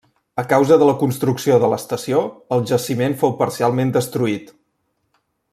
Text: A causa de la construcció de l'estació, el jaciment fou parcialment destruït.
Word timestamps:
A 0.43 0.43
causa 0.51 0.77
de 0.83 0.85
la 0.89 0.95
construcció 1.01 1.57
de 1.63 1.69
l'estació, 1.73 2.23
el 2.57 2.65
jaciment 2.73 3.17
fou 3.25 3.35
parcialment 3.43 3.93
destruït. 3.99 4.51